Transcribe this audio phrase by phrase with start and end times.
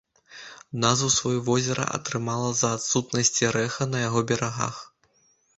[0.85, 4.85] Назву сваю возера атрымала з-за адсутнасці рэха на яго берагах.